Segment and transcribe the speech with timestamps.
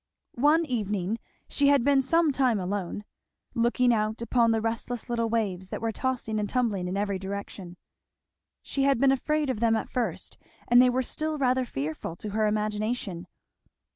[0.41, 3.03] One evening she had been some time alone,
[3.53, 7.77] looking out upon the restless little waves that were tossing and tumbling in every direction.
[8.63, 12.29] She had been afraid of them at first and they were still rather fearful to
[12.31, 13.27] her imagination.